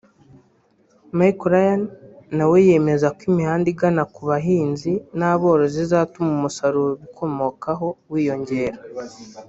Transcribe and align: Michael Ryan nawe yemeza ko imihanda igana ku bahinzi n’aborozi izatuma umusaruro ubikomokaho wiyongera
Michael 1.17 1.47
Ryan 1.53 1.81
nawe 2.37 2.57
yemeza 2.67 3.07
ko 3.15 3.21
imihanda 3.31 3.67
igana 3.73 4.03
ku 4.13 4.21
bahinzi 4.29 4.91
n’aborozi 5.17 5.77
izatuma 5.85 6.29
umusaruro 6.37 6.91
ubikomokaho 6.95 7.87
wiyongera 8.11 8.77